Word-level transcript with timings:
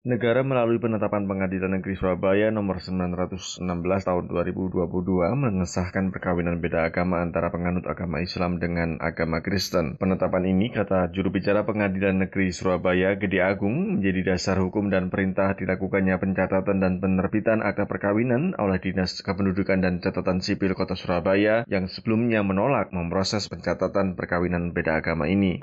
Negara 0.00 0.40
melalui 0.40 0.80
penetapan 0.80 1.28
Pengadilan 1.28 1.76
Negeri 1.76 1.92
Surabaya 1.92 2.48
nomor 2.48 2.80
916 2.80 3.60
tahun 3.84 4.24
2022 4.32 4.80
mengesahkan 5.36 6.08
perkawinan 6.08 6.56
beda 6.64 6.88
agama 6.88 7.20
antara 7.20 7.52
penganut 7.52 7.84
agama 7.84 8.24
Islam 8.24 8.56
dengan 8.56 8.96
agama 8.96 9.44
Kristen. 9.44 10.00
Penetapan 10.00 10.48
ini, 10.48 10.72
kata 10.72 11.12
juru 11.12 11.28
bicara 11.28 11.68
Pengadilan 11.68 12.16
Negeri 12.16 12.48
Surabaya 12.48 13.20
Gede 13.20 13.44
Agung, 13.44 14.00
menjadi 14.00 14.32
dasar 14.32 14.56
hukum 14.64 14.88
dan 14.88 15.12
perintah 15.12 15.52
dilakukannya 15.52 16.16
pencatatan 16.16 16.80
dan 16.80 17.04
penerbitan 17.04 17.60
akta 17.60 17.84
perkawinan 17.84 18.56
oleh 18.56 18.80
Dinas 18.80 19.20
Kependudukan 19.20 19.84
dan 19.84 20.00
Catatan 20.00 20.40
Sipil 20.40 20.72
Kota 20.72 20.96
Surabaya 20.96 21.68
yang 21.68 21.92
sebelumnya 21.92 22.40
menolak 22.40 22.88
memproses 22.96 23.52
pencatatan 23.52 24.16
perkawinan 24.16 24.72
beda 24.72 25.04
agama 25.04 25.28
ini. 25.28 25.60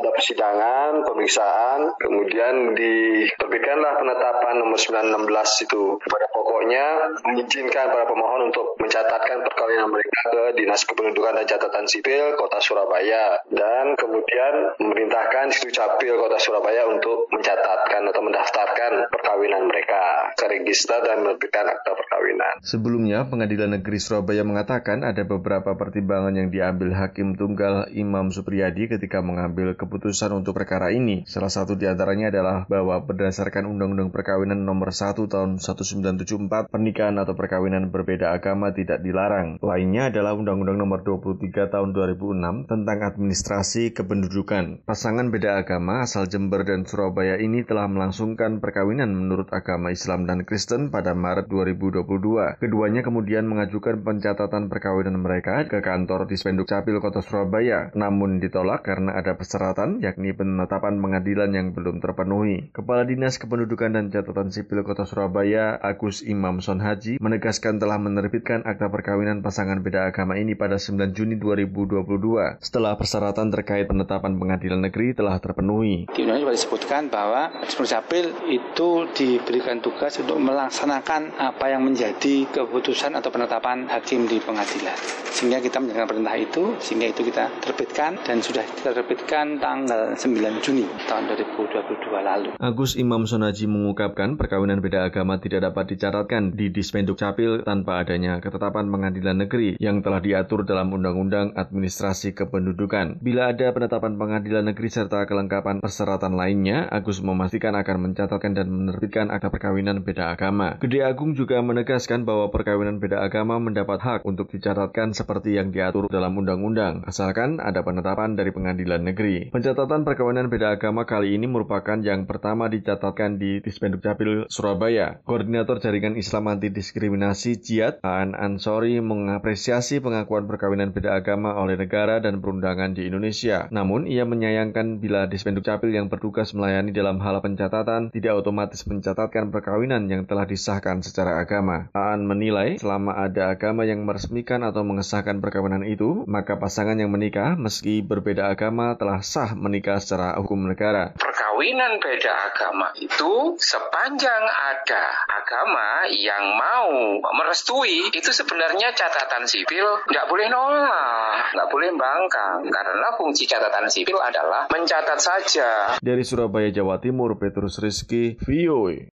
Ada 0.00 0.10
persidangan, 0.10 1.06
pemeriksaan, 1.06 1.80
kemudian 2.00 2.74
diterbitkan 2.74 3.60
diberikanlah 3.70 4.02
penetapan 4.02 4.54
nomor 4.58 4.78
916 4.80 5.68
itu. 5.68 5.82
Pada 6.02 6.26
pokoknya 6.34 6.84
mengizinkan 7.22 7.92
para 7.92 8.02
pemohon 8.08 8.50
untuk 8.50 8.74
mencatatkan 8.82 9.46
perkawinan 9.46 9.86
mereka 9.92 10.09
ke 10.28 10.52
Dinas 10.52 10.84
Kependudukan 10.84 11.32
dan 11.40 11.46
Catatan 11.48 11.88
Sipil 11.88 12.36
Kota 12.36 12.60
Surabaya 12.60 13.40
dan 13.48 13.96
kemudian 13.96 14.76
memerintahkan 14.76 15.48
Situ 15.56 15.72
Capil 15.72 16.20
Kota 16.20 16.36
Surabaya 16.36 16.84
untuk 16.92 17.32
mencatatkan 17.32 18.04
atau 18.12 18.20
mendaftarkan 18.20 18.92
perkawinan 19.08 19.64
mereka 19.64 20.28
ke 20.36 20.44
register 20.52 21.00
dan 21.00 21.24
menerbitkan 21.24 21.64
akta 21.64 21.96
perkawinan. 21.96 22.60
Sebelumnya, 22.60 23.24
Pengadilan 23.32 23.80
Negeri 23.80 23.96
Surabaya 23.96 24.44
mengatakan 24.44 25.00
ada 25.00 25.24
beberapa 25.24 25.72
pertimbangan 25.78 26.36
yang 26.36 26.52
diambil 26.52 26.92
Hakim 26.92 27.40
Tunggal 27.40 27.88
Imam 27.96 28.28
Supriyadi 28.28 28.92
ketika 28.92 29.24
mengambil 29.24 29.72
keputusan 29.78 30.36
untuk 30.36 30.52
perkara 30.52 30.92
ini. 30.92 31.24
Salah 31.24 31.48
satu 31.48 31.78
di 31.78 31.88
antaranya 31.88 32.28
adalah 32.28 32.68
bahwa 32.68 33.00
berdasarkan 33.06 33.64
Undang-Undang 33.64 34.12
Perkawinan 34.12 34.60
Nomor 34.66 34.92
1 34.92 35.16
Tahun 35.16 35.56
1974, 35.56 36.68
pernikahan 36.68 37.16
atau 37.16 37.32
perkawinan 37.32 37.88
berbeda 37.88 38.34
agama 38.34 38.74
tidak 38.76 39.00
dilarang. 39.00 39.56
Lainnya 39.62 40.09
adalah 40.10 40.34
Undang-Undang 40.34 40.74
Nomor 40.82 41.06
23 41.06 41.70
Tahun 41.70 41.94
2006 41.94 42.66
tentang 42.66 42.98
Administrasi 42.98 43.94
Kependudukan. 43.94 44.82
Pasangan 44.82 45.30
beda 45.30 45.62
agama 45.62 46.02
asal 46.02 46.26
Jember 46.26 46.66
dan 46.66 46.82
Surabaya 46.82 47.38
ini 47.38 47.62
telah 47.62 47.86
melangsungkan 47.86 48.58
perkawinan 48.58 49.14
menurut 49.14 49.46
agama 49.54 49.94
Islam 49.94 50.26
dan 50.26 50.42
Kristen 50.42 50.90
pada 50.90 51.14
Maret 51.14 51.46
2022. 51.46 52.58
Keduanya 52.58 53.06
kemudian 53.06 53.46
mengajukan 53.46 54.02
pencatatan 54.02 54.66
perkawinan 54.66 55.14
mereka 55.14 55.62
ke 55.70 55.78
kantor 55.78 56.26
di 56.26 56.34
Spenduk 56.34 56.66
Capil 56.66 56.98
Kota 56.98 57.22
Surabaya, 57.22 57.94
namun 57.94 58.42
ditolak 58.42 58.82
karena 58.82 59.14
ada 59.14 59.38
persyaratan 59.38 60.02
yakni 60.02 60.34
penetapan 60.34 60.98
pengadilan 60.98 61.54
yang 61.54 61.70
belum 61.70 62.02
terpenuhi. 62.02 62.74
Kepala 62.74 63.06
Dinas 63.06 63.38
Kependudukan 63.38 63.94
dan 63.94 64.10
Catatan 64.10 64.50
Sipil 64.50 64.82
Kota 64.82 65.06
Surabaya, 65.06 65.78
Agus 65.78 66.26
Imam 66.26 66.58
Son 66.58 66.82
Haji, 66.82 67.22
menegaskan 67.22 67.78
telah 67.78 68.02
menerbitkan 68.02 68.66
akta 68.66 68.90
perkawinan 68.90 69.46
pasangan 69.46 69.78
beda 69.86 69.89
agama 69.98 70.38
ini 70.38 70.54
pada 70.54 70.78
9 70.78 71.10
Juni 71.10 71.34
2022 71.40 72.62
setelah 72.62 72.94
persyaratan 72.94 73.50
terkait 73.50 73.90
penetapan 73.90 74.38
pengadilan 74.38 74.86
negeri 74.86 75.18
telah 75.18 75.42
terpenuhi. 75.42 76.06
Di 76.14 76.22
undang 76.22 76.46
disebutkan 76.46 77.10
bahwa 77.10 77.50
Sipil 77.66 78.30
itu 78.46 79.08
diberikan 79.16 79.80
tugas 79.80 80.20
untuk 80.20 80.38
melaksanakan 80.38 81.34
apa 81.40 81.66
yang 81.72 81.82
menjadi 81.82 82.46
keputusan 82.52 83.16
atau 83.16 83.32
penetapan 83.32 83.88
hakim 83.88 84.28
di 84.28 84.38
pengadilan. 84.38 84.94
Sehingga 85.30 85.58
kita 85.64 85.80
menjalankan 85.80 86.10
perintah 86.10 86.36
itu, 86.36 86.76
sehingga 86.82 87.08
itu 87.08 87.24
kita 87.24 87.48
terbitkan 87.64 88.20
dan 88.22 88.44
sudah 88.44 88.60
kita 88.76 88.92
terbitkan 88.92 89.56
tanggal 89.56 90.12
9 90.12 90.60
Juni 90.60 90.84
tahun 91.08 91.32
2022 91.32 92.20
lalu. 92.20 92.50
Agus 92.60 92.98
Imam 93.00 93.24
Son 93.24 93.40
Haji 93.40 93.64
mengungkapkan 93.64 94.36
perkawinan 94.36 94.84
beda 94.84 95.08
agama 95.08 95.40
tidak 95.40 95.72
dapat 95.72 95.96
dicatatkan 95.96 96.52
di 96.52 96.68
Dispenduk 96.68 97.16
Capil 97.16 97.64
tanpa 97.64 98.04
adanya 98.04 98.36
ketetapan 98.42 98.92
pengadilan 98.92 99.48
negeri 99.48 99.79
yang 99.80 100.04
telah 100.04 100.20
diatur 100.20 100.68
dalam 100.68 100.92
Undang-Undang 100.92 101.56
Administrasi 101.56 102.36
Kependudukan. 102.36 103.16
Bila 103.24 103.48
ada 103.48 103.72
penetapan 103.72 104.20
pengadilan 104.20 104.68
negeri 104.68 104.92
serta 104.92 105.24
kelengkapan 105.24 105.80
persyaratan 105.80 106.36
lainnya, 106.36 106.84
Agus 106.92 107.24
memastikan 107.24 107.72
akan 107.72 108.12
mencatatkan 108.12 108.52
dan 108.52 108.68
menerbitkan 108.68 109.32
akta 109.32 109.48
perkawinan 109.48 110.04
beda 110.04 110.36
agama. 110.36 110.76
Gede 110.84 111.00
Agung 111.00 111.32
juga 111.32 111.64
menegaskan 111.64 112.28
bahwa 112.28 112.52
perkawinan 112.52 113.00
beda 113.00 113.24
agama 113.24 113.56
mendapat 113.56 113.96
hak 114.04 114.20
untuk 114.28 114.52
dicatatkan 114.52 115.16
seperti 115.16 115.56
yang 115.56 115.72
diatur 115.72 116.12
dalam 116.12 116.36
undang-undang, 116.36 117.00
asalkan 117.08 117.56
ada 117.56 117.80
penetapan 117.80 118.36
dari 118.36 118.52
pengadilan 118.52 119.00
negeri. 119.00 119.48
Pencatatan 119.48 120.04
perkawinan 120.04 120.52
beda 120.52 120.76
agama 120.76 121.08
kali 121.08 121.40
ini 121.40 121.48
merupakan 121.48 121.96
yang 122.04 122.28
pertama 122.28 122.68
dicatatkan 122.68 123.40
di 123.40 123.64
Dispenduk 123.64 124.04
Capil 124.04 124.44
Surabaya. 124.52 125.24
Koordinator 125.24 125.80
Jaringan 125.80 126.20
Islam 126.20 126.52
Anti 126.52 126.68
Diskriminasi 126.68 127.56
Jihad, 127.64 128.04
Aan 128.04 128.36
Ansori 128.36 129.00
mengapresiasi 129.00 129.69
pengakuan 129.78 130.50
perkawinan 130.50 130.90
beda 130.90 131.14
agama 131.14 131.54
oleh 131.54 131.78
negara 131.78 132.18
dan 132.18 132.42
perundangan 132.42 132.96
di 132.96 133.06
Indonesia. 133.06 133.70
Namun, 133.70 134.10
ia 134.10 134.26
menyayangkan 134.26 134.98
bila 134.98 135.30
Dispenduk 135.30 135.62
Capil 135.62 135.94
yang 135.94 136.10
bertugas 136.10 136.50
melayani 136.50 136.90
dalam 136.90 137.22
hal 137.22 137.38
pencatatan 137.38 138.10
tidak 138.10 138.42
otomatis 138.42 138.82
mencatatkan 138.82 139.54
perkawinan 139.54 140.10
yang 140.10 140.26
telah 140.26 140.48
disahkan 140.48 141.06
secara 141.06 141.38
agama. 141.38 141.86
Aan 141.94 142.26
menilai 142.26 142.82
selama 142.82 143.14
ada 143.14 143.54
agama 143.54 143.86
yang 143.86 144.02
meresmikan 144.02 144.66
atau 144.66 144.82
mengesahkan 144.82 145.38
perkawinan 145.38 145.86
itu, 145.86 146.26
maka 146.26 146.58
pasangan 146.58 146.98
yang 146.98 147.14
menikah 147.14 147.54
meski 147.54 148.02
berbeda 148.02 148.50
agama 148.50 148.98
telah 148.98 149.22
sah 149.22 149.54
menikah 149.54 150.00
secara 150.02 150.34
hukum 150.40 150.66
negara. 150.66 151.14
Perkawinan 151.60 152.00
beda 152.00 152.32
agama 152.48 152.88
itu 152.96 153.52
sepanjang 153.60 154.44
ada 154.48 155.04
agama 155.28 156.08
yang 156.08 156.56
mau 156.56 157.20
merestui 157.36 158.08
itu 158.16 158.32
sebenarnya 158.32 158.96
catatan 158.96 159.44
sipil 159.44 159.84
nggak 160.08 160.24
boleh 160.24 160.48
nolak, 160.48 161.52
nggak 161.52 161.68
boleh 161.68 161.92
bangkang 162.00 162.64
karena 162.64 163.12
fungsi 163.12 163.44
catatan 163.44 163.92
sipil 163.92 164.16
adalah 164.24 164.72
mencatat 164.72 165.20
saja. 165.20 166.00
Dari 166.00 166.24
Surabaya, 166.24 166.72
Jawa 166.72 166.96
Timur, 166.96 167.36
Petrus 167.36 167.76
Rizky, 167.76 168.40
VOA. 168.40 169.04